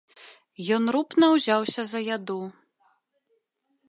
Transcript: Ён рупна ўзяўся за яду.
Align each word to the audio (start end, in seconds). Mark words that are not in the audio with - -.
Ён 0.77 0.83
рупна 0.95 1.25
ўзяўся 1.33 1.81
за 1.89 1.99
яду. 2.15 2.39